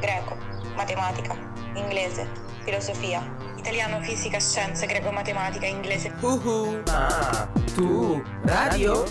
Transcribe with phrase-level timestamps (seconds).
[0.00, 0.36] greco,
[0.76, 1.36] matematica,
[1.74, 2.26] inglese,
[2.64, 3.22] filosofia,
[3.56, 6.12] italiano, fisica, scienze, greco, matematica, inglese.
[6.20, 6.82] Uhu.
[6.86, 9.04] Ma tu radio?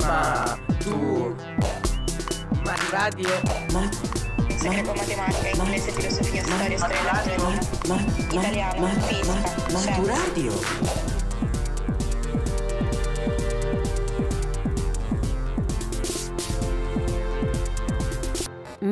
[0.00, 1.34] Ma tu
[2.64, 3.28] ma radio?
[3.72, 3.88] Ma
[4.48, 7.60] Scienze, greco, matematica, inglese, filosofia, storia, storia,
[8.30, 10.10] italiano, fisica, Ma tu scienze.
[10.10, 11.13] radio?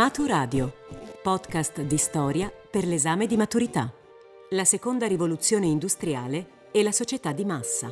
[0.03, 0.73] Maturadio,
[1.23, 3.89] podcast di storia per l'esame di maturità.
[4.51, 7.89] La seconda rivoluzione industriale e la società di massa.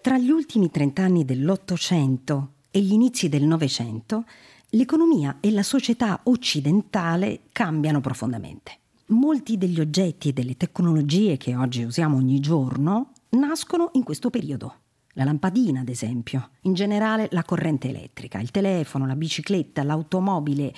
[0.00, 4.24] Tra gli ultimi trent'anni dell'Ottocento e gli inizi del Novecento,
[4.70, 8.78] l'economia e la società occidentale cambiano profondamente.
[9.10, 14.78] Molti degli oggetti e delle tecnologie che oggi usiamo ogni giorno nascono in questo periodo.
[15.14, 20.74] La lampadina, ad esempio, in generale la corrente elettrica, il telefono, la bicicletta, l'automobile,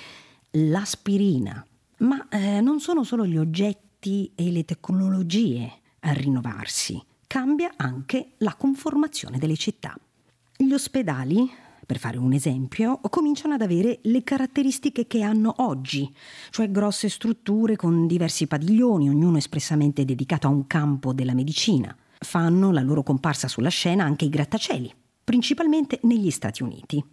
[0.51, 1.65] l'aspirina.
[1.99, 5.71] Ma eh, non sono solo gli oggetti e le tecnologie
[6.01, 9.97] a rinnovarsi, cambia anche la conformazione delle città.
[10.55, 11.49] Gli ospedali,
[11.83, 16.13] per fare un esempio, cominciano ad avere le caratteristiche che hanno oggi,
[16.51, 21.95] cioè grosse strutture con diversi padiglioni, ognuno espressamente dedicato a un campo della medicina.
[22.19, 27.03] Fanno la loro comparsa sulla scena anche i grattacieli, principalmente negli Stati Uniti.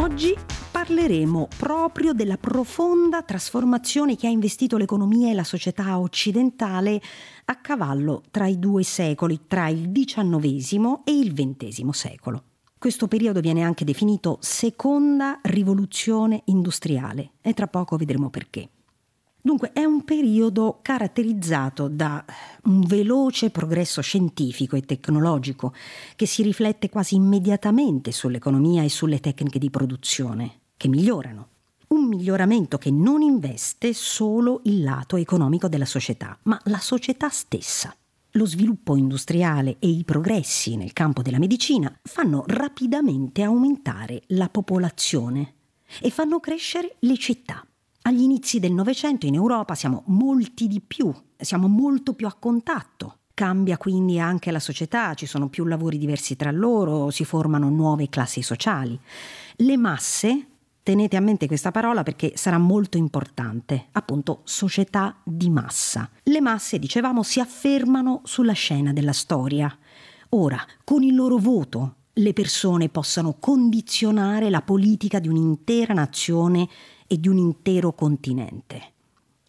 [0.00, 0.36] Oggi
[0.70, 7.00] parleremo proprio della profonda trasformazione che ha investito l'economia e la società occidentale
[7.44, 12.44] a cavallo tra i due secoli, tra il XIX e il XX secolo.
[12.82, 18.70] Questo periodo viene anche definito seconda rivoluzione industriale e tra poco vedremo perché.
[19.40, 22.24] Dunque è un periodo caratterizzato da
[22.64, 25.72] un veloce progresso scientifico e tecnologico
[26.16, 31.48] che si riflette quasi immediatamente sull'economia e sulle tecniche di produzione, che migliorano.
[31.90, 37.94] Un miglioramento che non investe solo il lato economico della società, ma la società stessa.
[38.36, 45.54] Lo sviluppo industriale e i progressi nel campo della medicina fanno rapidamente aumentare la popolazione
[46.00, 47.62] e fanno crescere le città.
[48.04, 53.18] Agli inizi del Novecento in Europa siamo molti di più, siamo molto più a contatto.
[53.34, 58.08] Cambia quindi anche la società, ci sono più lavori diversi tra loro, si formano nuove
[58.08, 58.98] classi sociali.
[59.56, 60.46] Le masse,
[60.82, 66.08] tenete a mente questa parola perché sarà molto importante, appunto società di massa.
[66.24, 69.76] Le masse, dicevamo, si affermano sulla scena della storia.
[70.30, 76.68] Ora, con il loro voto, le persone possano condizionare la politica di un'intera nazione
[77.06, 78.91] e di un intero continente.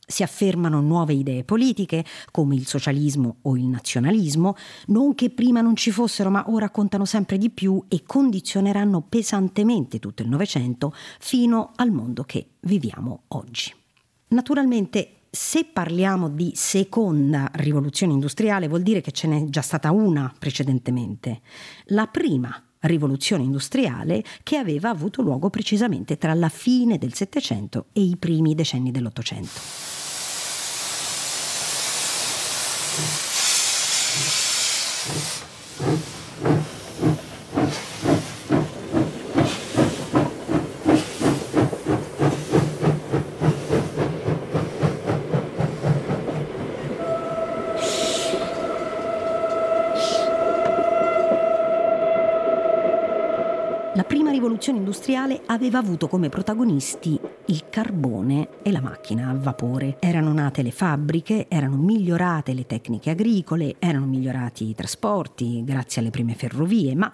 [0.06, 4.56] Si affermano nuove idee politiche, come il socialismo o il nazionalismo,
[4.88, 10.00] non che prima non ci fossero, ma ora contano sempre di più e condizioneranno pesantemente
[10.00, 13.74] tutto il Novecento fino al mondo che viviamo oggi.
[14.30, 20.32] Naturalmente, se parliamo di seconda rivoluzione industriale, vuol dire che ce n'è già stata una
[20.38, 21.42] precedentemente.
[21.86, 28.02] La prima rivoluzione industriale che aveva avuto luogo precisamente tra la fine del Settecento e
[28.02, 29.94] i primi decenni dell'Ottocento.
[53.96, 59.98] La prima rivoluzione industriale aveva avuto come protagonisti il carbone e la macchina a vapore.
[60.00, 66.12] Erano nate le fabbriche, erano migliorate le tecniche agricole, erano migliorati i trasporti grazie alle
[66.12, 67.12] prime ferrovie, ma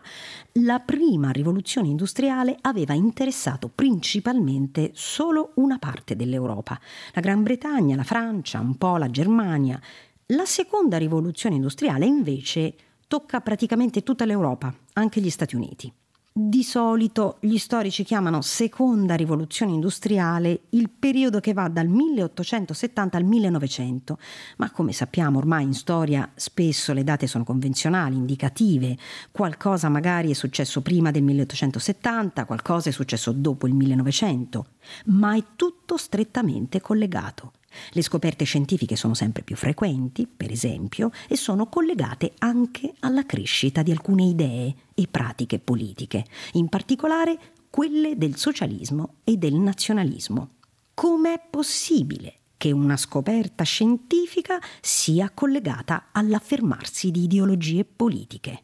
[0.64, 6.78] la prima rivoluzione industriale aveva interessato principalmente solo una parte dell'Europa,
[7.14, 9.80] la Gran Bretagna, la Francia, un po' la Germania.
[10.34, 12.76] La seconda rivoluzione industriale invece
[13.08, 15.94] tocca praticamente tutta l'Europa, anche gli Stati Uniti.
[16.42, 23.26] Di solito gli storici chiamano seconda rivoluzione industriale il periodo che va dal 1870 al
[23.26, 24.18] 1900,
[24.56, 28.98] ma come sappiamo ormai in storia spesso le date sono convenzionali, indicative,
[29.32, 34.66] qualcosa magari è successo prima del 1870, qualcosa è successo dopo il 1900,
[35.08, 37.52] ma è tutto strettamente collegato.
[37.92, 43.82] Le scoperte scientifiche sono sempre più frequenti, per esempio, e sono collegate anche alla crescita
[43.82, 47.38] di alcune idee e pratiche politiche, in particolare
[47.70, 50.50] quelle del socialismo e del nazionalismo.
[50.94, 58.64] Com'è possibile che una scoperta scientifica sia collegata all'affermarsi di ideologie politiche.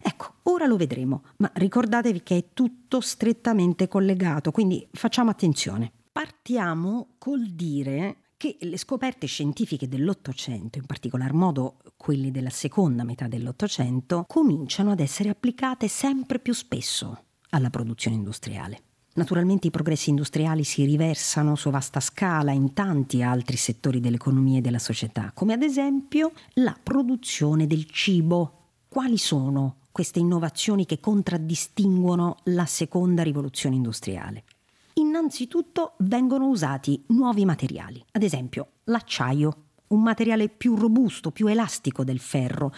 [0.00, 5.92] Ecco, ora lo vedremo, ma ricordatevi che è tutto strettamente collegato, quindi facciamo attenzione.
[6.10, 13.26] Partiamo col dire che le scoperte scientifiche dell'Ottocento, in particolar modo quelle della seconda metà
[13.26, 18.82] dell'Ottocento, cominciano ad essere applicate sempre più spesso alla produzione industriale.
[19.14, 24.60] Naturalmente i progressi industriali si riversano su vasta scala in tanti altri settori dell'economia e
[24.62, 28.52] della società, come ad esempio la produzione del cibo.
[28.86, 34.44] Quali sono queste innovazioni che contraddistinguono la seconda rivoluzione industriale?
[35.08, 42.18] Innanzitutto vengono usati nuovi materiali, ad esempio l'acciaio, un materiale più robusto, più elastico del
[42.18, 42.74] ferro.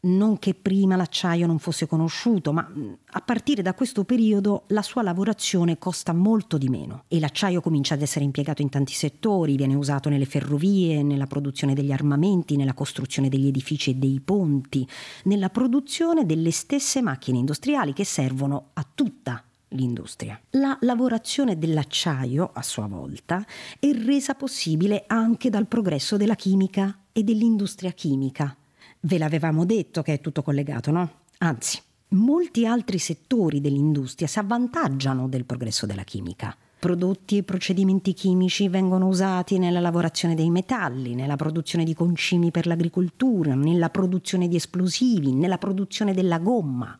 [0.00, 2.68] Non che prima l'acciaio non fosse conosciuto, ma
[3.10, 7.94] a partire da questo periodo la sua lavorazione costa molto di meno e l'acciaio comincia
[7.94, 12.74] ad essere impiegato in tanti settori, viene usato nelle ferrovie, nella produzione degli armamenti, nella
[12.74, 14.84] costruzione degli edifici e dei ponti,
[15.24, 20.40] nella produzione delle stesse macchine industriali che servono a tutta l'industria.
[20.50, 23.44] La lavorazione dell'acciaio, a sua volta,
[23.78, 28.56] è resa possibile anche dal progresso della chimica e dell'industria chimica.
[29.00, 31.10] Ve l'avevamo detto che è tutto collegato, no?
[31.38, 36.56] Anzi, molti altri settori dell'industria si avvantaggiano del progresso della chimica.
[36.78, 42.66] Prodotti e procedimenti chimici vengono usati nella lavorazione dei metalli, nella produzione di concimi per
[42.68, 46.96] l'agricoltura, nella produzione di esplosivi, nella produzione della gomma.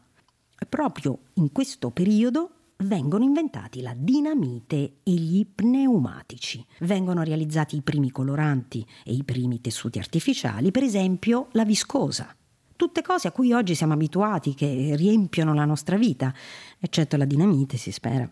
[0.69, 2.51] Proprio in questo periodo
[2.85, 6.65] vengono inventati la dinamite e gli pneumatici.
[6.81, 12.35] Vengono realizzati i primi coloranti e i primi tessuti artificiali, per esempio la viscosa.
[12.77, 16.33] Tutte cose a cui oggi siamo abituati, che riempiono la nostra vita,
[16.79, 18.31] eccetto la dinamite, si spera.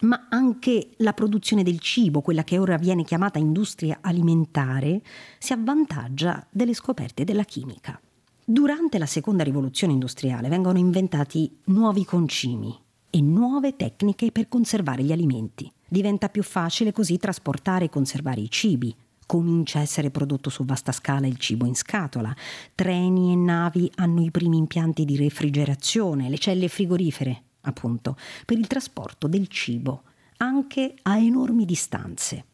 [0.00, 5.00] Ma anche la produzione del cibo, quella che ora viene chiamata industria alimentare,
[5.38, 7.98] si avvantaggia delle scoperte della chimica.
[8.44, 12.76] Durante la seconda rivoluzione industriale vengono inventati nuovi concimi,
[13.10, 15.70] e nuove tecniche per conservare gli alimenti.
[15.88, 18.94] Diventa più facile così trasportare e conservare i cibi.
[19.26, 22.34] Comincia a essere prodotto su vasta scala il cibo in scatola.
[22.74, 28.66] Treni e navi hanno i primi impianti di refrigerazione, le celle frigorifere, appunto, per il
[28.66, 30.02] trasporto del cibo,
[30.38, 32.44] anche a enormi distanze.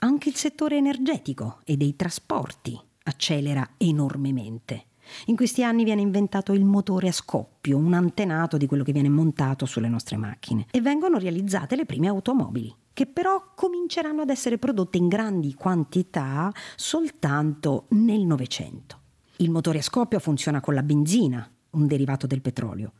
[0.00, 4.84] Anche il settore energetico e dei trasporti accelera enormemente.
[5.26, 9.08] In questi anni viene inventato il motore a scoppio, un antenato di quello che viene
[9.08, 14.58] montato sulle nostre macchine, e vengono realizzate le prime automobili che però cominceranno ad essere
[14.58, 18.98] prodotte in grandi quantità soltanto nel Novecento.
[19.36, 22.94] Il motore a scoppio funziona con la benzina, un derivato del petrolio.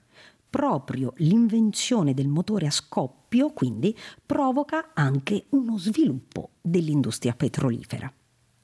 [0.48, 3.92] Proprio l'invenzione del motore a scoppio, quindi,
[4.24, 8.12] provoca anche uno sviluppo dell'industria petrolifera.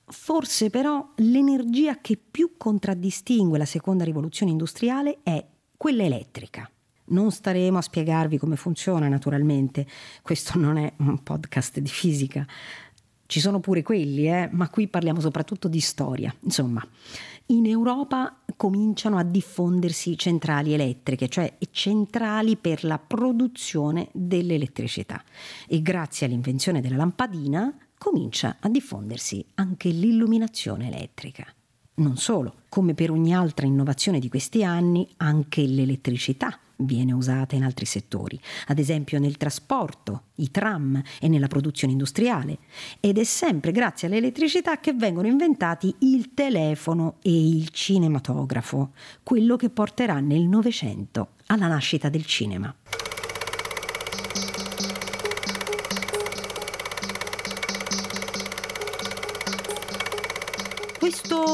[0.07, 5.45] Forse però l'energia che più contraddistingue la seconda rivoluzione industriale è
[5.77, 6.69] quella elettrica.
[7.07, 9.87] Non staremo a spiegarvi come funziona naturalmente,
[10.23, 12.47] questo non è un podcast di fisica.
[13.27, 14.49] Ci sono pure quelli, eh?
[14.53, 16.35] ma qui parliamo soprattutto di storia.
[16.41, 16.87] Insomma,
[17.47, 25.23] in Europa cominciano a diffondersi centrali elettriche, cioè centrali per la produzione dell'elettricità.
[25.67, 27.75] E grazie all'invenzione della lampadina
[28.05, 31.47] comincia a diffondersi anche l'illuminazione elettrica.
[31.95, 37.65] Non solo, come per ogni altra innovazione di questi anni, anche l'elettricità viene usata in
[37.65, 42.59] altri settori, ad esempio nel trasporto, i tram e nella produzione industriale.
[43.01, 48.93] Ed è sempre grazie all'elettricità che vengono inventati il telefono e il cinematografo,
[49.23, 52.75] quello che porterà nel Novecento alla nascita del cinema.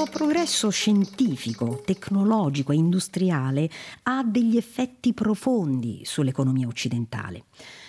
[0.09, 3.71] Progresso scientifico, tecnologico e industriale
[4.04, 7.45] ha degli effetti profondi sull'economia occidentale.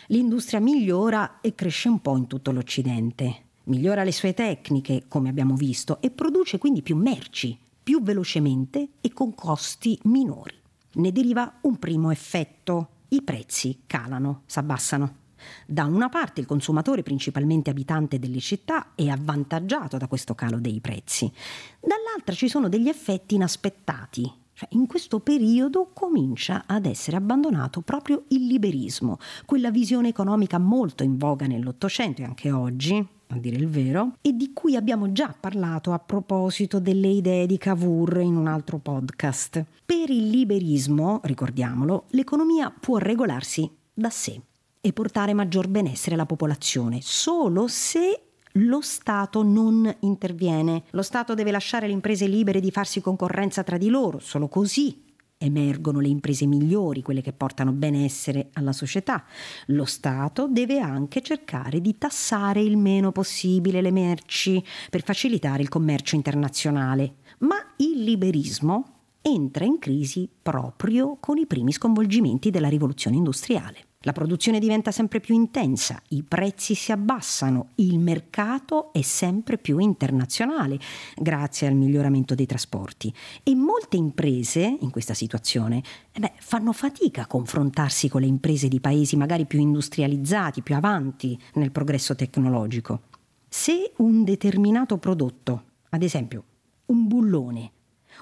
[0.08, 5.56] L'industria migliora e cresce un po' in tutto l'Occidente, migliora le sue tecniche, come abbiamo
[5.56, 10.56] visto, e produce quindi più merci, più velocemente e con costi minori.
[10.94, 12.90] Ne deriva un primo effetto.
[13.10, 15.21] I prezzi calano, s'abbassano.
[15.66, 20.80] Da una parte il consumatore, principalmente abitante delle città, è avvantaggiato da questo calo dei
[20.80, 21.32] prezzi,
[21.80, 24.40] dall'altra ci sono degli effetti inaspettati.
[24.54, 31.04] Cioè, in questo periodo comincia ad essere abbandonato proprio il liberismo, quella visione economica molto
[31.04, 35.34] in voga nell'Ottocento e anche oggi, a dire il vero, e di cui abbiamo già
[35.38, 39.66] parlato a proposito delle idee di Cavour in un altro podcast.
[39.84, 44.42] Per il liberismo, ricordiamolo, l'economia può regolarsi da sé
[44.82, 48.24] e portare maggior benessere alla popolazione, solo se
[48.56, 50.84] lo Stato non interviene.
[50.90, 55.10] Lo Stato deve lasciare le imprese libere di farsi concorrenza tra di loro, solo così
[55.42, 59.24] emergono le imprese migliori, quelle che portano benessere alla società.
[59.68, 65.70] Lo Stato deve anche cercare di tassare il meno possibile le merci per facilitare il
[65.70, 67.16] commercio internazionale.
[67.40, 73.86] Ma il liberismo entra in crisi proprio con i primi sconvolgimenti della rivoluzione industriale.
[74.04, 79.78] La produzione diventa sempre più intensa, i prezzi si abbassano, il mercato è sempre più
[79.78, 80.80] internazionale
[81.16, 87.22] grazie al miglioramento dei trasporti e molte imprese in questa situazione eh beh, fanno fatica
[87.22, 93.02] a confrontarsi con le imprese di paesi magari più industrializzati, più avanti nel progresso tecnologico.
[93.48, 96.44] Se un determinato prodotto, ad esempio
[96.88, 97.72] un bullone,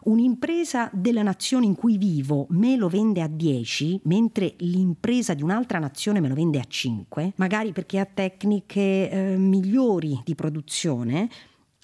[0.03, 5.79] Un'impresa della nazione in cui vivo me lo vende a 10, mentre l'impresa di un'altra
[5.79, 11.29] nazione me lo vende a 5, magari perché ha tecniche eh, migliori di produzione,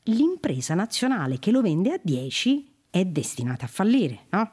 [0.03, 4.51] l'impresa nazionale che lo vende a 10 è destinata a fallire, no?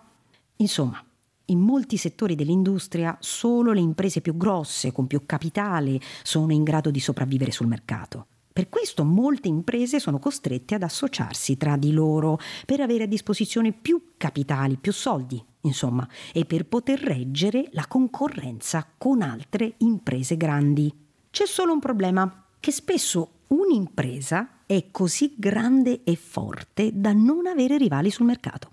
[0.56, 1.04] Insomma,
[1.46, 6.90] in molti settori dell'industria solo le imprese più grosse, con più capitale, sono in grado
[6.90, 8.26] di sopravvivere sul mercato.
[8.52, 13.72] Per questo molte imprese sono costrette ad associarsi tra di loro per avere a disposizione
[13.72, 20.92] più capitali, più soldi, insomma, e per poter reggere la concorrenza con altre imprese grandi.
[21.30, 27.78] C'è solo un problema, che spesso un'impresa è così grande e forte da non avere
[27.78, 28.72] rivali sul mercato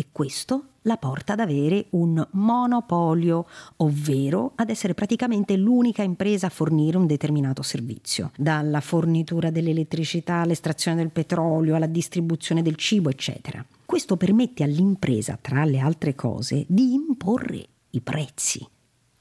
[0.00, 6.50] e questo la porta ad avere un monopolio, ovvero ad essere praticamente l'unica impresa a
[6.50, 13.62] fornire un determinato servizio, dalla fornitura dell'elettricità all'estrazione del petrolio, alla distribuzione del cibo, eccetera.
[13.84, 18.66] Questo permette all'impresa, tra le altre cose, di imporre i prezzi.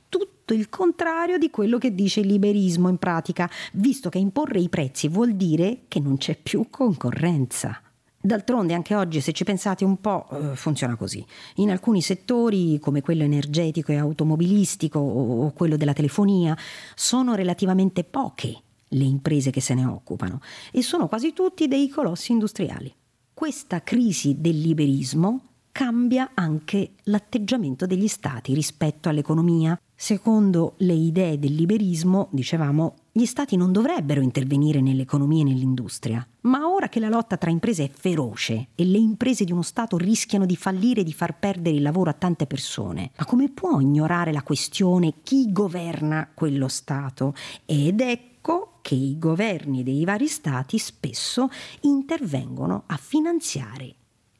[0.07, 4.69] Tutto il contrario di quello che dice il liberismo in pratica, visto che imporre i
[4.69, 7.81] prezzi vuol dire che non c'è più concorrenza.
[8.21, 11.25] D'altronde anche oggi, se ci pensate un po', eh, funziona così.
[11.55, 16.57] In alcuni settori, come quello energetico e automobilistico o quello della telefonia,
[16.95, 22.33] sono relativamente poche le imprese che se ne occupano e sono quasi tutti dei colossi
[22.33, 22.93] industriali.
[23.33, 29.79] Questa crisi del liberismo cambia anche l'atteggiamento degli stati rispetto all'economia.
[29.95, 36.69] Secondo le idee del liberismo, dicevamo, gli stati non dovrebbero intervenire nell'economia e nell'industria, ma
[36.69, 40.45] ora che la lotta tra imprese è feroce e le imprese di uno Stato rischiano
[40.45, 44.31] di fallire e di far perdere il lavoro a tante persone, ma come può ignorare
[44.31, 47.33] la questione chi governa quello Stato?
[47.65, 51.49] Ed ecco che i governi dei vari Stati spesso
[51.81, 53.95] intervengono a finanziare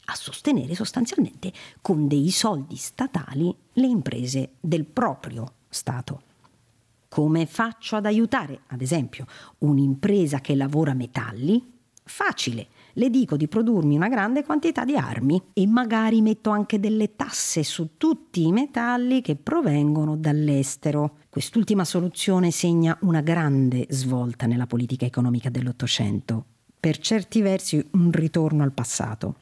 [0.06, 6.22] a sostenere sostanzialmente con dei soldi statali le imprese del proprio Stato.
[7.10, 9.26] Come faccio ad aiutare, ad esempio,
[9.60, 11.78] un'impresa che lavora metalli?
[12.04, 17.16] Facile, le dico di produrmi una grande quantità di armi e magari metto anche delle
[17.16, 21.18] tasse su tutti i metalli che provengono dall'estero.
[21.30, 26.46] Quest'ultima soluzione segna una grande svolta nella politica economica dell'Ottocento,
[26.80, 29.38] per certi versi un ritorno al passato.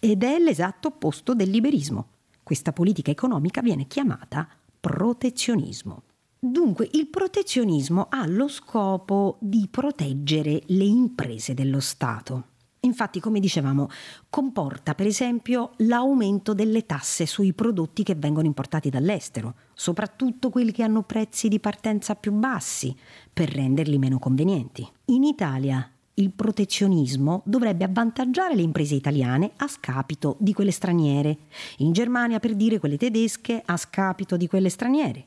[0.00, 2.06] Ed è l'esatto opposto del liberismo.
[2.42, 4.48] Questa politica economica viene chiamata
[4.80, 6.02] protezionismo.
[6.44, 12.46] Dunque il protezionismo ha lo scopo di proteggere le imprese dello Stato.
[12.80, 13.88] Infatti, come dicevamo,
[14.28, 20.82] comporta per esempio l'aumento delle tasse sui prodotti che vengono importati dall'estero, soprattutto quelli che
[20.82, 22.92] hanno prezzi di partenza più bassi,
[23.32, 24.84] per renderli meno convenienti.
[25.06, 31.38] In Italia il protezionismo dovrebbe avvantaggiare le imprese italiane a scapito di quelle straniere,
[31.76, 35.26] in Germania per dire quelle tedesche a scapito di quelle straniere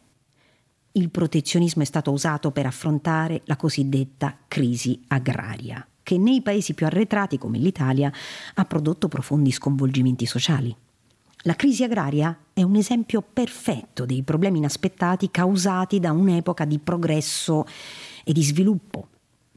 [0.97, 6.85] il protezionismo è stato usato per affrontare la cosiddetta crisi agraria, che nei paesi più
[6.85, 8.11] arretrati come l'Italia
[8.53, 10.75] ha prodotto profondi sconvolgimenti sociali.
[11.39, 17.65] La crisi agraria è un esempio perfetto dei problemi inaspettati causati da un'epoca di progresso
[18.23, 19.09] e di sviluppo.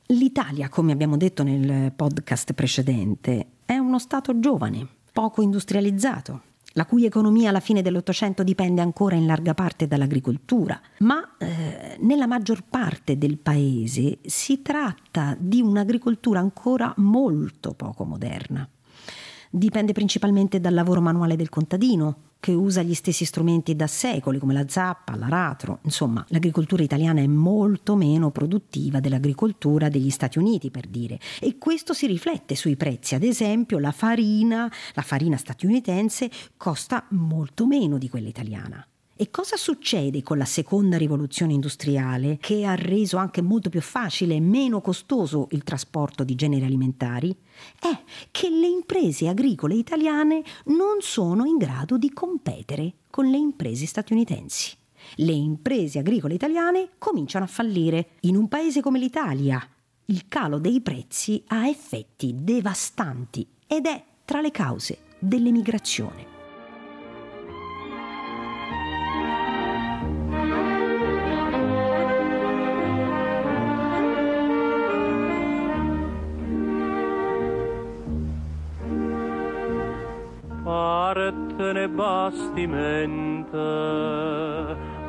[0.07, 6.43] L'Italia, come abbiamo detto nel podcast precedente, è uno Stato giovane, poco industrializzato,
[6.79, 12.29] la cui economia alla fine dell'Ottocento dipende ancora in larga parte dall'agricoltura, ma eh, nella
[12.29, 18.67] maggior parte del paese si tratta di un'agricoltura ancora molto poco moderna.
[19.51, 24.55] Dipende principalmente dal lavoro manuale del contadino, che usa gli stessi strumenti da secoli come
[24.55, 25.81] la zappa, l'aratro.
[25.83, 31.19] Insomma, l'agricoltura italiana è molto meno produttiva dell'agricoltura degli Stati Uniti, per dire.
[31.41, 33.15] E questo si riflette sui prezzi.
[33.15, 38.88] Ad esempio, la farina, la farina statunitense costa molto meno di quella italiana.
[39.21, 44.37] E cosa succede con la seconda rivoluzione industriale che ha reso anche molto più facile
[44.37, 47.37] e meno costoso il trasporto di generi alimentari?
[47.81, 53.87] È che le imprese agricole italiane non sono in grado di competere con le imprese
[53.87, 54.77] statunitensi.
[55.17, 58.11] Le imprese agricole italiane cominciano a fallire.
[58.21, 59.61] In un paese come l'Italia,
[60.05, 66.38] il calo dei prezzi ha effetti devastanti ed è tra le cause dell'emigrazione.
[81.59, 83.59] Partene bastimento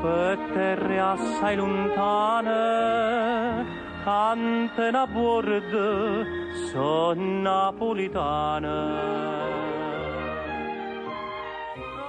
[0.01, 2.53] per terre assai lontane,
[4.03, 6.25] cantano a bordo,
[6.71, 8.67] son napolitane.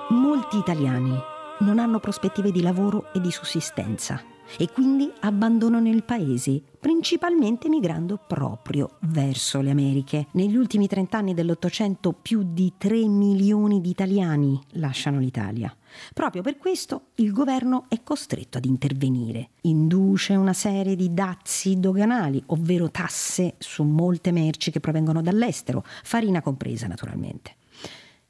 [0.08, 1.20] Molti italiani
[1.58, 4.24] non hanno prospettive di lavoro e di sussistenza
[4.58, 10.26] e quindi abbandonano il paese, principalmente migrando proprio verso le Americhe.
[10.32, 15.74] Negli ultimi trent'anni dell'Ottocento più di 3 milioni di italiani lasciano l'Italia.
[16.14, 19.50] Proprio per questo il governo è costretto ad intervenire.
[19.62, 26.40] Induce una serie di dazi doganali, ovvero tasse su molte merci che provengono dall'estero, farina
[26.42, 27.58] compresa naturalmente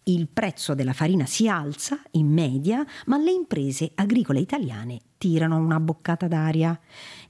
[0.05, 5.81] il prezzo della farina si alza in media, ma le imprese agricole italiane tirano una
[5.81, 6.79] boccata d'aria.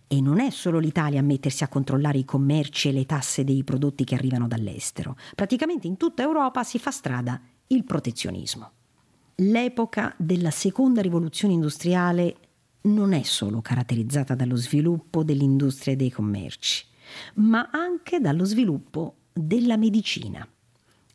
[0.07, 3.63] E non è solo l'Italia a mettersi a controllare i commerci e le tasse dei
[3.63, 5.17] prodotti che arrivano dall'estero.
[5.35, 8.73] Praticamente in tutta Europa si fa strada il protezionismo.
[9.37, 12.37] L'epoca della seconda rivoluzione industriale
[12.83, 16.85] non è solo caratterizzata dallo sviluppo dell'industria e dei commerci,
[17.35, 20.47] ma anche dallo sviluppo della medicina.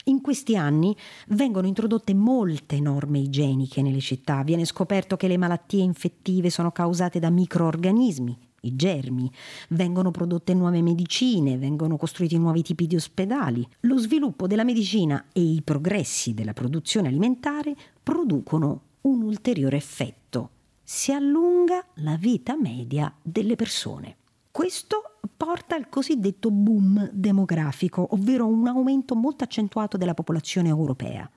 [0.08, 0.96] In questi anni
[1.30, 7.18] vengono introdotte molte norme igieniche nelle città, viene scoperto che le malattie infettive sono causate
[7.18, 9.32] da microorganismi, i germi,
[9.70, 13.68] vengono prodotte nuove medicine, vengono costruiti nuovi tipi di ospedali.
[13.82, 20.50] Lo sviluppo della medicina e i progressi della produzione alimentare producono un ulteriore effetto.
[20.84, 24.18] Si allunga la vita media delle persone.
[24.56, 31.30] Questo porta al cosiddetto boom demografico, ovvero un aumento molto accentuato della popolazione europea.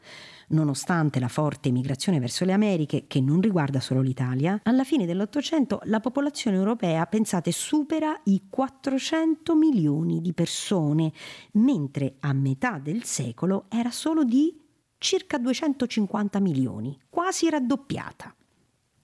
[0.51, 5.81] Nonostante la forte migrazione verso le Americhe, che non riguarda solo l'Italia, alla fine dell'Ottocento
[5.87, 11.13] la popolazione europea, pensate, supera i 400 milioni di persone,
[11.55, 14.57] mentre a metà del secolo era solo di
[14.97, 18.33] circa 250 milioni, quasi raddoppiata.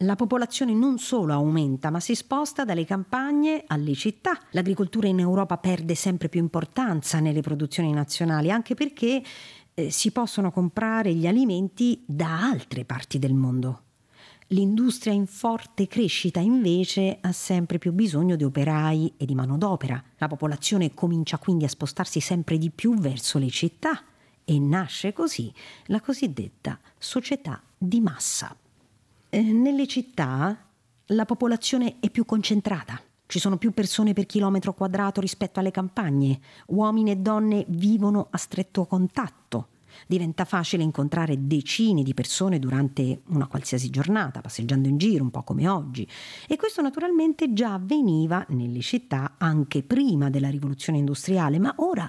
[0.05, 4.39] La popolazione non solo aumenta, ma si sposta dalle campagne alle città.
[4.51, 9.23] L'agricoltura in Europa perde sempre più importanza nelle produzioni nazionali, anche perché
[9.73, 13.81] eh, si possono comprare gli alimenti da altre parti del mondo.
[14.49, 20.03] L'industria in forte crescita invece ha sempre più bisogno di operai e di manodopera.
[20.19, 24.03] La popolazione comincia quindi a spostarsi sempre di più verso le città
[24.45, 25.51] e nasce così
[25.87, 28.55] la cosiddetta società di massa.
[29.35, 30.57] Eh, nelle città
[31.07, 33.01] la popolazione è più concentrata.
[33.27, 36.39] Ci sono più persone per chilometro quadrato rispetto alle campagne.
[36.69, 39.71] Uomini e donne vivono a stretto contatto.
[40.07, 45.43] Diventa facile incontrare decine di persone durante una qualsiasi giornata, passeggiando in giro, un po'
[45.43, 46.09] come oggi.
[46.47, 52.09] E questo naturalmente già avveniva nelle città anche prima della rivoluzione industriale, ma ora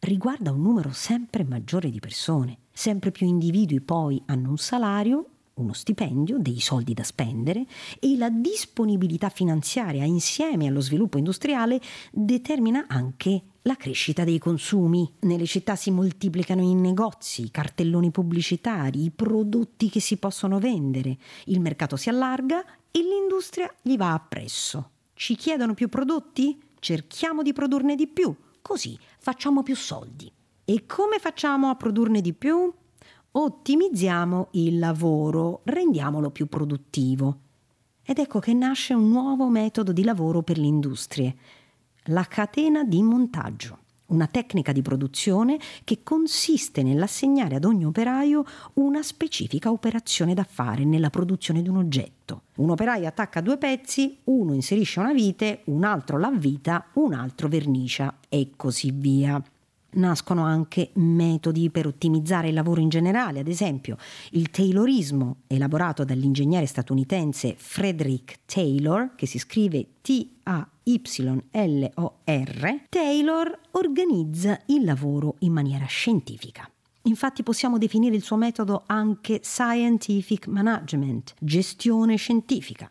[0.00, 2.58] riguarda un numero sempre maggiore di persone.
[2.72, 7.66] Sempre più individui poi hanno un salario uno stipendio, dei soldi da spendere
[8.00, 15.10] e la disponibilità finanziaria insieme allo sviluppo industriale determina anche la crescita dei consumi.
[15.20, 21.16] Nelle città si moltiplicano i negozi, i cartelloni pubblicitari, i prodotti che si possono vendere,
[21.46, 24.90] il mercato si allarga e l'industria gli va appresso.
[25.14, 26.60] Ci chiedono più prodotti?
[26.78, 30.30] Cerchiamo di produrne di più, così facciamo più soldi.
[30.66, 32.72] E come facciamo a produrne di più?
[33.36, 37.38] Ottimizziamo il lavoro, rendiamolo più produttivo.
[38.04, 41.34] Ed ecco che nasce un nuovo metodo di lavoro per le industrie,
[42.08, 48.44] la catena di montaggio, una tecnica di produzione che consiste nell'assegnare ad ogni operaio
[48.74, 52.42] una specifica operazione da fare nella produzione di un oggetto.
[52.56, 58.18] Un operaio attacca due pezzi, uno inserisce una vite, un altro l'avvita, un altro vernicia
[58.28, 59.42] e così via
[59.94, 63.96] nascono anche metodi per ottimizzare il lavoro in generale, ad esempio
[64.30, 70.70] il Taylorismo, elaborato dall'ingegnere statunitense Frederick Taylor, che si scrive T-A-Y-L-O-R,
[72.88, 76.68] Taylor organizza il lavoro in maniera scientifica.
[77.06, 82.90] Infatti possiamo definire il suo metodo anche scientific management, gestione scientifica.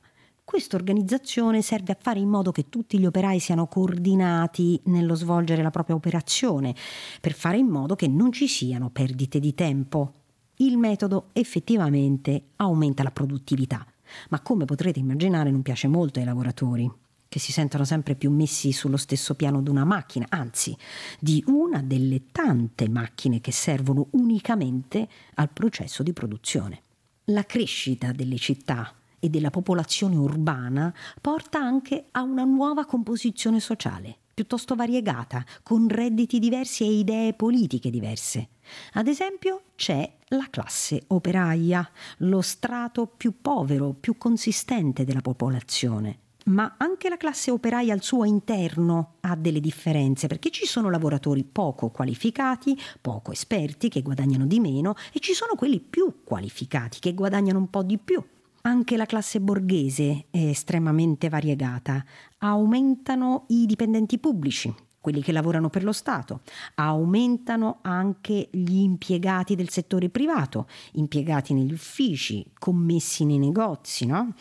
[0.54, 5.64] Questa organizzazione serve a fare in modo che tutti gli operai siano coordinati nello svolgere
[5.64, 6.76] la propria operazione,
[7.20, 10.14] per fare in modo che non ci siano perdite di tempo.
[10.58, 13.84] Il metodo effettivamente aumenta la produttività,
[14.30, 16.88] ma come potrete immaginare non piace molto ai lavoratori
[17.28, 20.78] che si sentono sempre più messi sullo stesso piano di una macchina, anzi
[21.20, 26.82] di una delle tante macchine che servono unicamente al processo di produzione.
[27.26, 34.18] La crescita delle città e della popolazione urbana porta anche a una nuova composizione sociale,
[34.34, 38.50] piuttosto variegata, con redditi diversi e idee politiche diverse.
[38.96, 46.76] Ad esempio c'è la classe operaia, lo strato più povero, più consistente della popolazione, ma
[46.78, 51.92] anche la classe operaia al suo interno ha delle differenze perché ci sono lavoratori poco
[51.92, 57.60] qualificati, poco esperti che guadagnano di meno e ci sono quelli più qualificati che guadagnano
[57.60, 58.22] un po' di più.
[58.66, 62.02] Anche la classe borghese è estremamente variegata.
[62.38, 66.44] Aumentano i dipendenti pubblici, quelli che lavorano per lo Stato,
[66.76, 74.34] aumentano anche gli impiegati del settore privato, impiegati negli uffici, commessi nei negozi, no?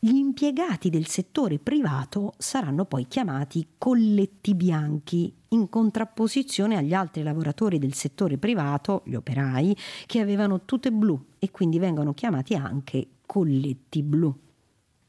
[0.00, 7.78] Gli impiegati del settore privato saranno poi chiamati colletti bianchi, in contrapposizione agli altri lavoratori
[7.78, 14.02] del settore privato, gli operai, che avevano tute blu e quindi vengono chiamati anche colletti
[14.02, 14.36] blu.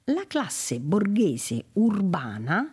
[0.03, 2.71] La classe borghese urbana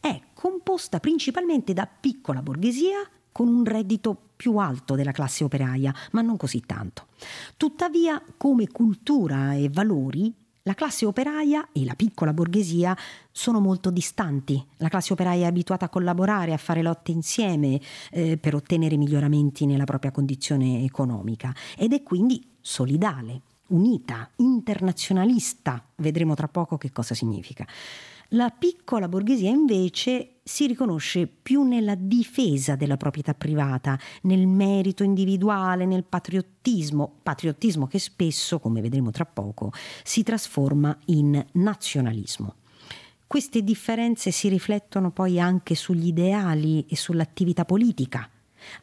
[0.00, 6.22] è composta principalmente da piccola borghesia con un reddito più alto della classe operaia, ma
[6.22, 7.06] non così tanto.
[7.56, 12.96] Tuttavia, come cultura e valori, la classe operaia e la piccola borghesia
[13.30, 14.60] sono molto distanti.
[14.78, 19.66] La classe operaia è abituata a collaborare, a fare lotte insieme eh, per ottenere miglioramenti
[19.66, 25.84] nella propria condizione economica ed è quindi solidale, unita, internazionalista.
[25.96, 27.66] Vedremo tra poco che cosa significa.
[28.34, 35.84] La piccola borghesia invece si riconosce più nella difesa della proprietà privata, nel merito individuale,
[35.84, 39.72] nel patriottismo, patriottismo che spesso, come vedremo tra poco,
[40.04, 42.54] si trasforma in nazionalismo.
[43.26, 48.28] Queste differenze si riflettono poi anche sugli ideali e sull'attività politica.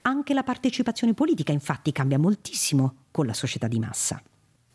[0.02, 4.21] Anche la partecipazione politica infatti cambia moltissimo con la società di massa.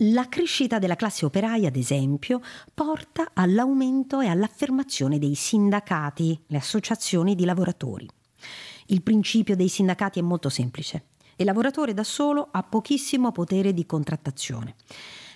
[0.06, 2.40] La crescita della classe operaia, ad esempio,
[2.74, 8.08] porta all'aumento e all'affermazione dei sindacati, le associazioni di lavoratori.
[8.86, 11.04] Il principio dei sindacati è molto semplice.
[11.36, 14.74] Il lavoratore da solo ha pochissimo potere di contrattazione.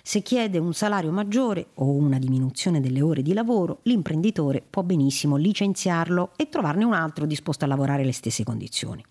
[0.03, 5.37] Se chiede un salario maggiore o una diminuzione delle ore di lavoro, l'imprenditore può benissimo
[5.37, 9.01] licenziarlo e trovarne un altro disposto a lavorare alle stesse condizioni.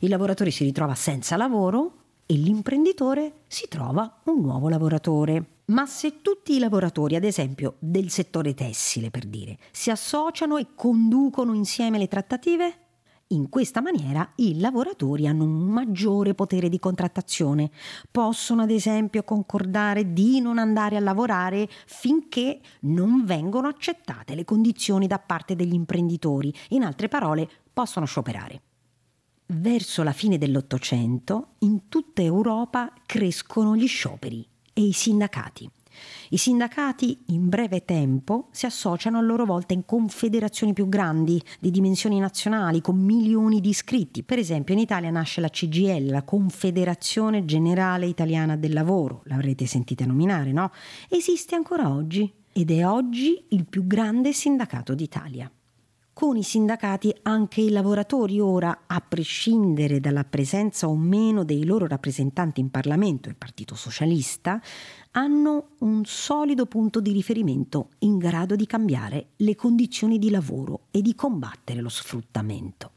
[0.00, 2.01] Il lavoratore si ritrova senza lavoro
[2.32, 5.58] e l'imprenditore si trova un nuovo lavoratore.
[5.66, 10.68] Ma se tutti i lavoratori, ad esempio del settore tessile per dire, si associano e
[10.74, 12.76] conducono insieme le trattative,
[13.28, 17.70] in questa maniera i lavoratori hanno un maggiore potere di contrattazione.
[18.10, 25.06] Possono ad esempio concordare di non andare a lavorare finché non vengono accettate le condizioni
[25.06, 26.52] da parte degli imprenditori.
[26.70, 28.71] In altre parole, possono scioperare.
[29.54, 35.68] Verso la fine dell'Ottocento in tutta Europa crescono gli scioperi e i sindacati.
[36.30, 41.70] I sindacati in breve tempo si associano a loro volta in confederazioni più grandi, di
[41.70, 44.22] dimensioni nazionali, con milioni di iscritti.
[44.22, 50.06] Per esempio in Italia nasce la CGL, la Confederazione Generale Italiana del Lavoro, l'avrete sentita
[50.06, 50.70] nominare, no?
[51.10, 55.50] Esiste ancora oggi ed è oggi il più grande sindacato d'Italia
[56.12, 61.86] con i sindacati anche i lavoratori ora, a prescindere dalla presenza o meno dei loro
[61.86, 64.60] rappresentanti in Parlamento, il Partito Socialista,
[65.12, 71.00] hanno un solido punto di riferimento in grado di cambiare le condizioni di lavoro e
[71.00, 72.90] di combattere lo sfruttamento.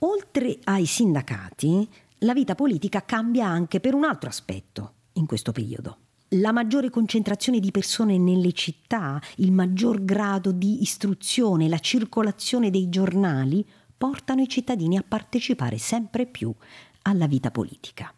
[0.00, 5.96] Oltre ai sindacati, la vita politica cambia anche per un altro aspetto in questo periodo
[6.34, 12.88] la maggiore concentrazione di persone nelle città, il maggior grado di istruzione, la circolazione dei
[12.88, 13.66] giornali
[13.96, 16.54] portano i cittadini a partecipare sempre più
[17.02, 18.12] alla vita politica.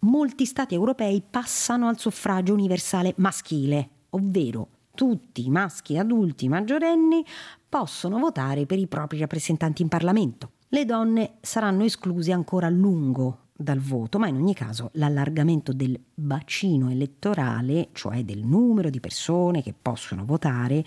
[0.00, 7.24] Molti stati europei passano al suffragio universale maschile, ovvero tutti i maschi adulti maggiorenni
[7.68, 10.52] possono votare per i propri rappresentanti in Parlamento.
[10.68, 15.98] Le donne saranno escluse ancora a lungo dal voto, ma in ogni caso l'allargamento del
[16.14, 20.84] bacino elettorale, cioè del numero di persone che possono votare,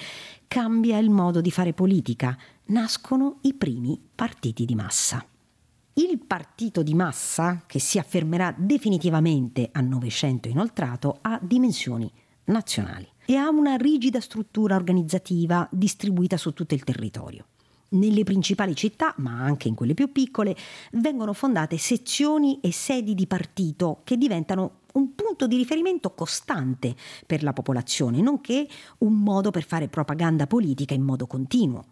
[0.47, 2.37] cambia il modo di fare politica.
[2.67, 5.25] Nascono i primi partiti di massa.
[5.95, 12.09] Il partito di massa, che si affermerà definitivamente a Novecento inoltrato, ha dimensioni
[12.45, 17.47] nazionali e ha una rigida struttura organizzativa distribuita su tutto il territorio.
[17.93, 20.55] Nelle principali città, ma anche in quelle più piccole,
[20.93, 27.43] vengono fondate sezioni e sedi di partito che diventano un punto di riferimento costante per
[27.43, 28.65] la popolazione, nonché
[28.99, 31.83] un modo per fare propaganda politica in modo continuo.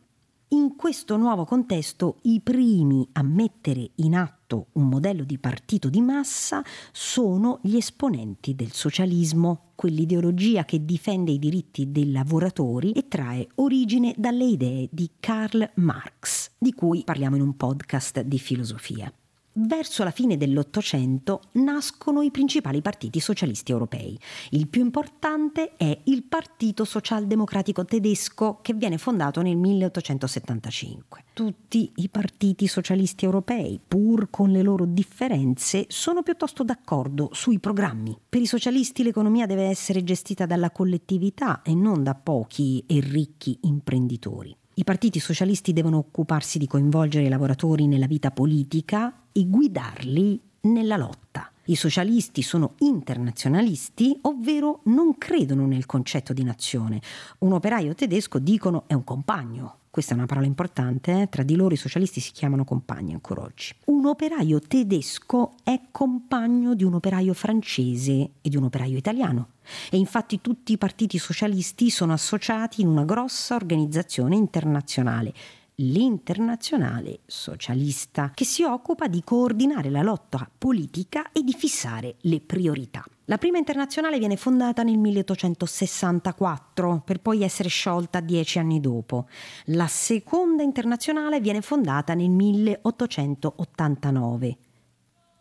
[0.51, 6.01] In questo nuovo contesto i primi a mettere in atto un modello di partito di
[6.01, 13.47] massa sono gli esponenti del socialismo, quell'ideologia che difende i diritti dei lavoratori e trae
[13.55, 19.13] origine dalle idee di Karl Marx, di cui parliamo in un podcast di filosofia
[19.59, 24.17] verso la fine dell'Ottocento nascono i principali partiti socialisti europei.
[24.51, 31.23] Il più importante è il Partito Socialdemocratico tedesco che viene fondato nel 1875.
[31.33, 38.17] Tutti i partiti socialisti europei, pur con le loro differenze, sono piuttosto d'accordo sui programmi.
[38.27, 43.57] Per i socialisti l'economia deve essere gestita dalla collettività e non da pochi e ricchi
[43.63, 44.55] imprenditori.
[44.79, 50.97] I partiti socialisti devono occuparsi di coinvolgere i lavoratori nella vita politica e guidarli nella
[50.97, 51.49] lotta.
[51.65, 56.99] I socialisti sono internazionalisti, ovvero non credono nel concetto di nazione.
[57.39, 59.75] Un operaio tedesco, dicono, è un compagno.
[59.89, 61.29] Questa è una parola importante, eh?
[61.29, 63.73] tra di loro i socialisti si chiamano compagni ancora oggi.
[63.85, 69.51] Un operaio tedesco è compagno di un operaio francese e di un operaio italiano.
[69.89, 75.33] E infatti tutti i partiti socialisti sono associati in una grossa organizzazione internazionale
[75.81, 83.05] l'Internazionale Socialista, che si occupa di coordinare la lotta politica e di fissare le priorità.
[83.25, 89.27] La prima internazionale viene fondata nel 1864 per poi essere sciolta dieci anni dopo.
[89.65, 94.57] La seconda internazionale viene fondata nel 1889.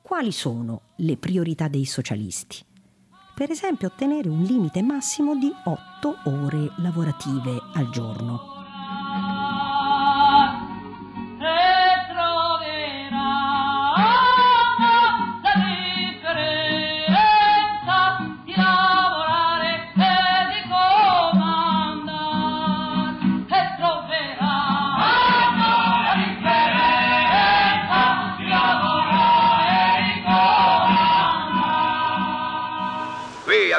[0.03, 2.65] Quali sono le priorità dei socialisti?
[3.35, 8.58] Per esempio ottenere un limite massimo di 8 ore lavorative al giorno.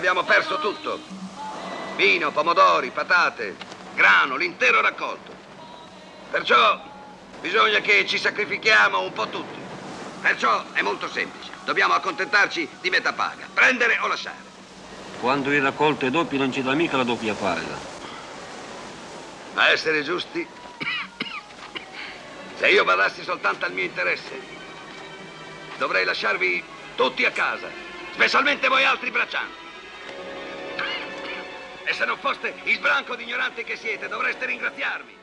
[0.10, 1.00] Abbiamo perso tutto.
[1.96, 3.56] Vino, pomodori, patate,
[3.94, 5.32] grano, l'intero raccolto.
[6.32, 6.89] Perciò
[7.42, 9.58] bisogna che ci sacrifichiamo un po' tutti.
[10.22, 11.52] Perciò è molto semplice.
[11.64, 14.48] Dobbiamo accontentarci di metà paga, prendere o lasciare.
[15.20, 17.78] Quando il raccolto è doppio non ci dà mica la doppia paga.
[19.56, 20.48] A essere giusti,
[22.58, 24.40] se io badassi soltanto al mio interesse,
[25.78, 26.64] dovrei lasciarvi
[26.96, 27.70] tutti a casa,
[28.14, 29.68] specialmente voi altri braccianti.
[31.84, 35.19] E se non foste il branco di ignoranti che siete, dovreste ringraziarmi.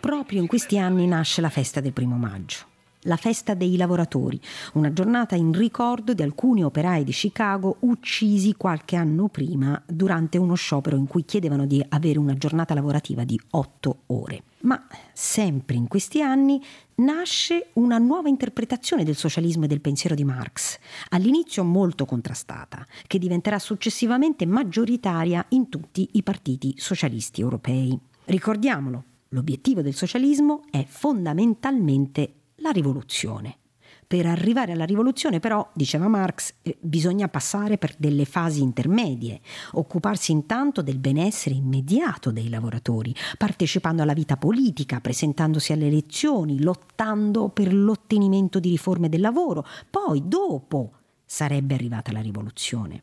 [0.00, 2.74] Proprio in questi anni nasce la festa del primo maggio
[3.06, 4.38] la festa dei lavoratori,
[4.74, 10.54] una giornata in ricordo di alcuni operai di Chicago uccisi qualche anno prima durante uno
[10.54, 14.42] sciopero in cui chiedevano di avere una giornata lavorativa di otto ore.
[14.60, 16.60] Ma sempre in questi anni
[16.96, 20.78] nasce una nuova interpretazione del socialismo e del pensiero di Marx,
[21.10, 27.98] all'inizio molto contrastata, che diventerà successivamente maggioritaria in tutti i partiti socialisti europei.
[28.26, 33.58] Ricordiamolo, l'obiettivo del socialismo è fondamentalmente la rivoluzione.
[34.04, 39.40] Per arrivare alla rivoluzione però, diceva Marx, eh, bisogna passare per delle fasi intermedie,
[39.74, 47.48] occuparsi intanto del benessere immediato dei lavoratori, partecipando alla vita politica, presentandosi alle elezioni, lottando
[47.48, 53.02] per l'ottenimento di riforme del lavoro, poi dopo sarebbe arrivata la rivoluzione.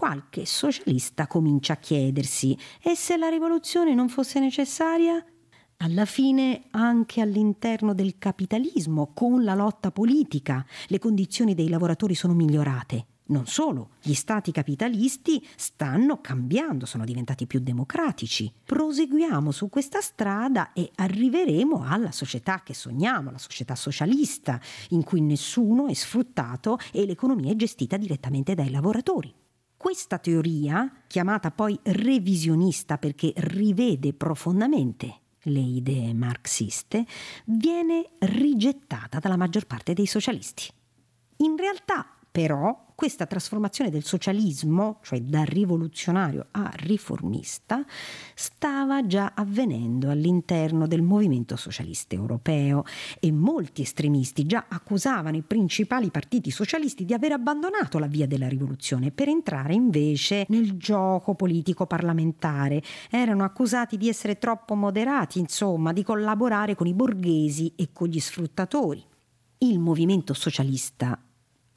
[0.00, 5.22] Qualche socialista comincia a chiedersi, e se la rivoluzione non fosse necessaria?
[5.82, 12.32] alla fine anche all'interno del capitalismo, con la lotta politica, le condizioni dei lavoratori sono
[12.32, 13.06] migliorate.
[13.26, 18.50] Non solo, gli stati capitalisti stanno cambiando, sono diventati più democratici.
[18.64, 24.58] Proseguiamo su questa strada e arriveremo alla società che sogniamo, la società socialista,
[24.90, 29.34] in cui nessuno è sfruttato e l'economia è gestita direttamente dai lavoratori.
[29.80, 37.06] Questa teoria, chiamata poi revisionista perché rivede profondamente le idee marxiste,
[37.46, 40.70] viene rigettata dalla maggior parte dei socialisti.
[41.38, 47.82] In realtà però questa trasformazione del socialismo, cioè da rivoluzionario a riformista,
[48.34, 52.84] stava già avvenendo all'interno del movimento socialista europeo
[53.18, 58.48] e molti estremisti già accusavano i principali partiti socialisti di aver abbandonato la via della
[58.48, 62.82] rivoluzione per entrare invece nel gioco politico parlamentare.
[63.08, 68.20] Erano accusati di essere troppo moderati, insomma, di collaborare con i borghesi e con gli
[68.20, 69.02] sfruttatori.
[69.56, 71.18] Il movimento socialista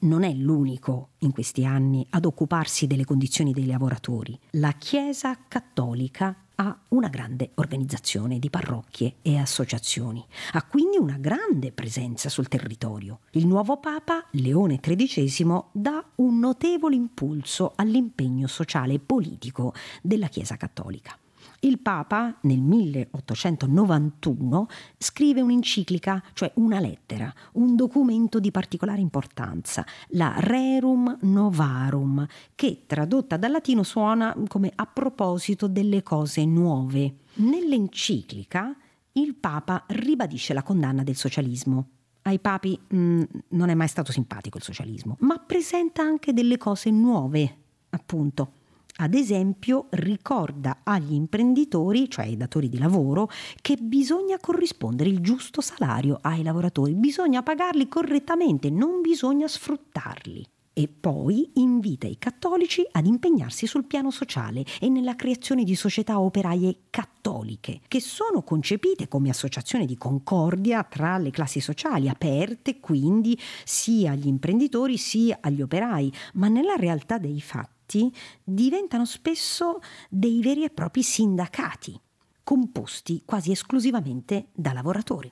[0.04, 4.38] non è l'unico in questi anni ad occuparsi delle condizioni dei lavoratori.
[4.52, 11.72] La Chiesa cattolica ha una grande organizzazione di parrocchie e associazioni, ha quindi una grande
[11.72, 13.20] presenza sul territorio.
[13.32, 20.56] Il nuovo Papa, Leone XIII, dà un notevole impulso all'impegno sociale e politico della Chiesa
[20.56, 21.18] cattolica.
[21.64, 24.66] Il Papa nel 1891
[24.98, 33.38] scrive un'enciclica, cioè una lettera, un documento di particolare importanza, la Rerum Novarum, che tradotta
[33.38, 37.14] dal latino suona come a proposito delle cose nuove.
[37.36, 38.76] Nell'enciclica
[39.12, 41.88] il Papa ribadisce la condanna del socialismo.
[42.22, 46.58] Ai papi mh, mm, non è mai stato simpatico il socialismo, ma presenta anche delle
[46.58, 47.56] cose nuove,
[47.88, 48.52] appunto
[48.96, 53.28] ad esempio, ricorda agli imprenditori, cioè ai datori di lavoro,
[53.60, 60.46] che bisogna corrispondere il giusto salario ai lavoratori, bisogna pagarli correttamente, non bisogna sfruttarli.
[60.76, 66.18] E poi invita i cattolici ad impegnarsi sul piano sociale e nella creazione di società
[66.18, 73.38] operaie cattoliche, che sono concepite come associazioni di concordia tra le classi sociali, aperte quindi
[73.64, 80.40] sia agli imprenditori sia agli operai, ma nella realtà dei fatti sindacati diventano spesso dei
[80.40, 81.98] veri e propri sindacati,
[82.42, 85.30] composti quasi esclusivamente da lavoratori.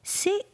[0.00, 0.46] Se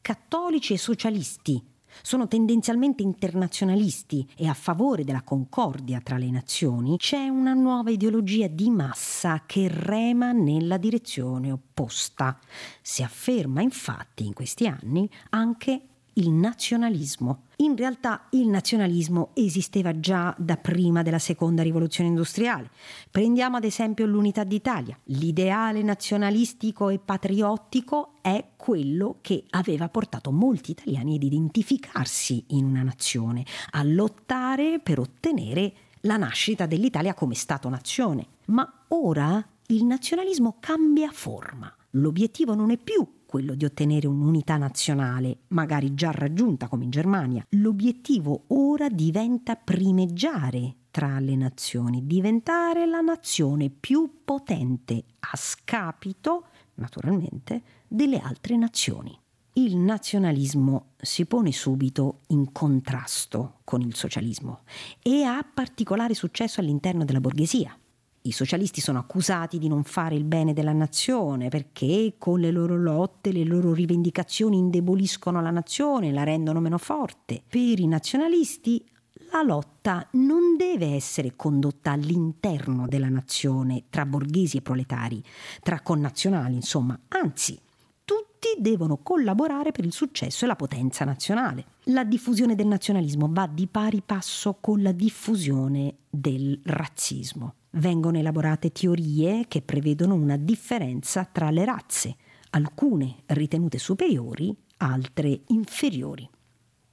[0.00, 1.62] cattolici e socialisti
[2.02, 8.48] sono tendenzialmente internazionalisti e a favore della concordia tra le nazioni, c'è una nuova ideologia
[8.48, 12.38] di massa che rema nella direzione opposta.
[12.82, 17.44] Si afferma infatti in questi anni anche il nazionalismo.
[17.56, 22.70] In realtà il nazionalismo esisteva già da prima della seconda rivoluzione industriale.
[23.10, 24.98] Prendiamo ad esempio l'unità d'Italia.
[25.04, 32.82] L'ideale nazionalistico e patriottico è quello che aveva portato molti italiani ad identificarsi in una
[32.82, 38.26] nazione, a lottare per ottenere la nascita dell'Italia come Stato-nazione.
[38.46, 41.74] Ma ora il nazionalismo cambia forma.
[41.90, 47.44] L'obiettivo non è più quello di ottenere un'unità nazionale, magari già raggiunta come in Germania.
[47.50, 56.46] L'obiettivo ora diventa primeggiare tra le nazioni, diventare la nazione più potente a scapito,
[56.76, 59.14] naturalmente, delle altre nazioni.
[59.52, 64.60] Il nazionalismo si pone subito in contrasto con il socialismo
[65.02, 67.78] e ha particolare successo all'interno della borghesia.
[68.26, 72.76] I socialisti sono accusati di non fare il bene della nazione perché con le loro
[72.76, 77.40] lotte, le loro rivendicazioni indeboliscono la nazione, la rendono meno forte.
[77.48, 78.84] Per i nazionalisti
[79.30, 85.22] la lotta non deve essere condotta all'interno della nazione, tra borghesi e proletari,
[85.62, 87.56] tra connazionali, insomma, anzi,
[88.04, 91.64] tutti devono collaborare per il successo e la potenza nazionale.
[91.84, 98.70] La diffusione del nazionalismo va di pari passo con la diffusione del razzismo vengono elaborate
[98.70, 102.16] teorie che prevedono una differenza tra le razze,
[102.50, 106.28] alcune ritenute superiori, altre inferiori.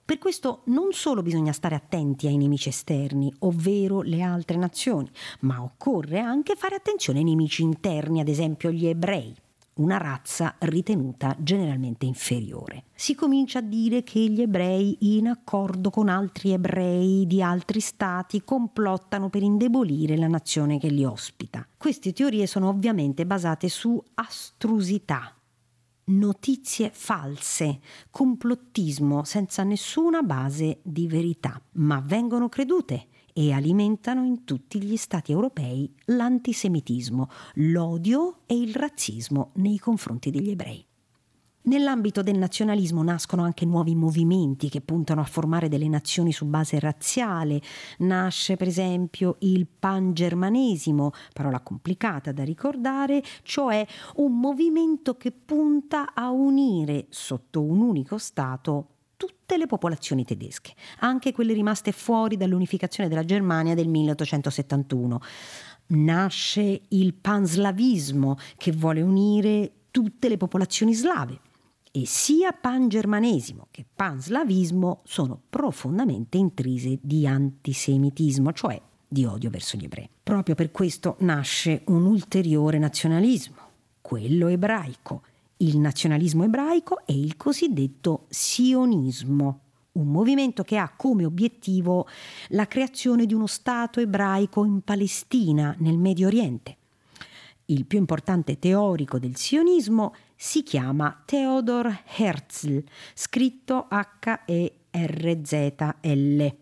[0.06, 5.10] Per questo non solo bisogna stare attenti ai nemici esterni, ovvero le altre nazioni,
[5.42, 9.34] ma occorre anche fare attenzione ai nemici interni, ad esempio gli ebrei
[9.76, 12.86] una razza ritenuta generalmente inferiore.
[12.94, 18.44] Si comincia a dire che gli ebrei, in accordo con altri ebrei di altri stati,
[18.44, 21.68] complottano per indebolire la nazione che li ospita.
[21.78, 25.36] Queste teorie sono ovviamente basate su astrusità,
[26.06, 27.80] notizie false,
[28.12, 35.32] complottismo senza nessuna base di verità, ma vengono credute e alimentano in tutti gli stati
[35.32, 40.86] europei l'antisemitismo, l'odio e il razzismo nei confronti degli ebrei.
[41.66, 46.78] Nell'ambito del nazionalismo nascono anche nuovi movimenti che puntano a formare delle nazioni su base
[46.78, 47.62] razziale.
[48.00, 56.32] Nasce per esempio il pangermanesimo, parola complicata da ricordare, cioè un movimento che punta a
[56.32, 58.93] unire sotto un unico Stato
[59.54, 65.20] tutte le popolazioni tedesche, anche quelle rimaste fuori dall'unificazione della Germania del 1871.
[65.88, 71.40] Nasce il panslavismo che vuole unire tutte le popolazioni slave
[71.92, 79.84] e sia pangermanesimo che panslavismo sono profondamente intrise di antisemitismo, cioè di odio verso gli
[79.84, 80.10] ebrei.
[80.24, 83.58] Proprio per questo nasce un ulteriore nazionalismo,
[84.02, 85.22] quello ebraico,
[85.64, 89.60] il nazionalismo ebraico e il cosiddetto sionismo,
[89.94, 92.08] un movimento che ha come obiettivo
[92.50, 96.78] la creazione di uno Stato ebraico in Palestina, nel Medio Oriente.
[97.66, 102.84] Il più importante teorico del sionismo si chiama Theodor Herzl,
[103.14, 104.76] scritto H-E-R-Z-L.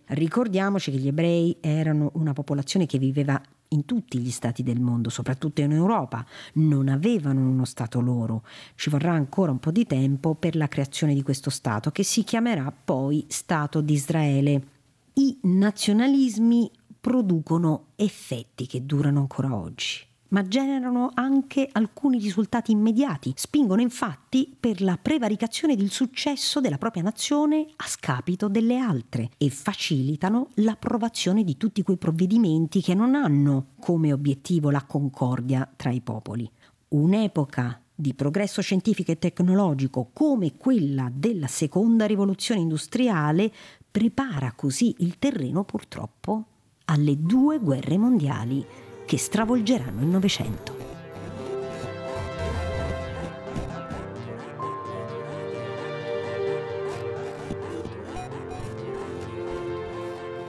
[0.06, 3.42] Ricordiamoci che gli ebrei erano una popolazione che viveva
[3.74, 8.44] in tutti gli stati del mondo, soprattutto in Europa, non avevano uno Stato loro.
[8.76, 12.24] Ci vorrà ancora un po' di tempo per la creazione di questo Stato, che si
[12.24, 14.68] chiamerà poi Stato di Israele.
[15.14, 16.70] I nazionalismi
[17.00, 23.34] producono effetti che durano ancora oggi ma generano anche alcuni risultati immediati.
[23.36, 29.50] Spingono infatti per la prevaricazione del successo della propria nazione a scapito delle altre e
[29.50, 36.02] facilitano l'approvazione di tutti quei provvedimenti che non hanno come obiettivo la concordia tra i
[36.02, 36.50] popoli.
[36.90, 43.52] Un'epoca di progresso scientifico e tecnologico come quella della seconda rivoluzione industriale
[43.92, 46.46] prepara così il terreno purtroppo
[46.86, 48.66] alle due guerre mondiali
[49.12, 50.74] che stravolgeranno il Novecento.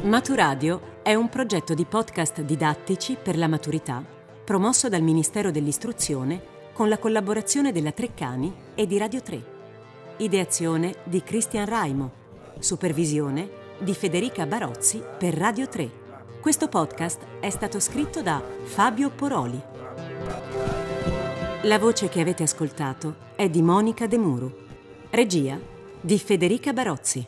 [0.02, 4.00] Maturadio è un progetto di podcast didattici per la maturità
[4.44, 6.40] promosso dal Ministero dell'Istruzione
[6.72, 9.44] con la collaborazione della Treccani e di Radio 3.
[10.18, 12.12] Ideazione di Cristian Raimo.
[12.60, 13.50] Supervisione
[13.80, 16.01] di Federica Barozzi per Radio 3.
[16.42, 19.62] Questo podcast è stato scritto da Fabio Poroli.
[21.62, 24.52] La voce che avete ascoltato è di Monica De Muru.
[25.10, 25.56] Regia
[26.00, 27.24] di Federica Barozzi.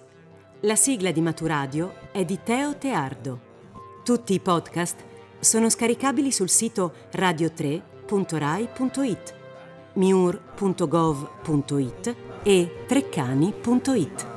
[0.62, 3.38] La sigla di Maturadio è di Teo Teardo.
[4.02, 5.04] Tutti i podcast
[5.38, 9.34] sono scaricabili sul sito radio3.rai.it,
[9.92, 14.33] miur.gov.it e treccani.it.